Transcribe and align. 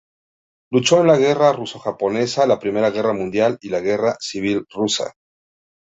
Luchó 0.71 1.01
en 1.01 1.05
la 1.05 1.15
guerra 1.15 1.53
ruso-japonesa, 1.53 2.47
la 2.47 2.57
Primera 2.57 2.89
Guerra 2.89 3.13
Mundial 3.13 3.59
y 3.61 3.69
la 3.69 3.81
guerra 3.81 4.15
civil 4.19 4.65
rusa. 4.67 5.13